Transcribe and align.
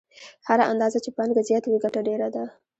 هره 0.47 0.63
اندازه 0.71 0.97
چې 1.05 1.09
پانګه 1.17 1.41
زیاته 1.49 1.67
وي 1.69 1.79
ګټه 1.85 1.99
ډېره 2.07 2.27
ده 2.35 2.43